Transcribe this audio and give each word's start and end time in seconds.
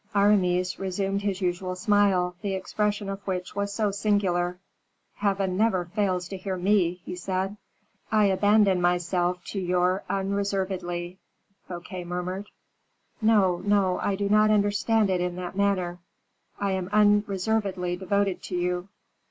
Aramis 0.15 0.79
resumed 0.79 1.21
his 1.21 1.41
usual 1.41 1.75
smile, 1.75 2.33
the 2.41 2.55
expression 2.55 3.07
of 3.07 3.21
which 3.27 3.55
was 3.55 3.71
so 3.71 3.91
singular. 3.91 4.57
"Heaven 5.17 5.55
never 5.55 5.91
fails 5.93 6.27
to 6.29 6.37
hear 6.37 6.57
me," 6.57 7.01
he 7.05 7.15
said. 7.15 7.55
"I 8.11 8.25
abandon 8.25 8.81
myself 8.81 9.43
to 9.49 9.59
you 9.59 9.99
unreservedly," 10.09 11.19
Fouquet 11.67 12.03
murmured. 12.03 12.47
"No, 13.21 13.61
no; 13.63 13.99
I 14.01 14.15
do 14.15 14.27
not 14.27 14.49
understand 14.49 15.11
it 15.11 15.21
in 15.21 15.35
that 15.35 15.55
manner. 15.55 15.99
I 16.59 16.71
am 16.71 16.89
unreservedly 16.91 17.95
devoted 17.95 18.41
to 18.45 18.55
you. 18.57 18.87